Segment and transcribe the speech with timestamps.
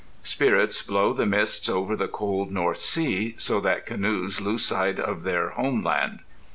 [0.23, 5.21] Spirits blow the mists over the cold north sea so that canoes lose sight of
[5.21, 6.21] their home land.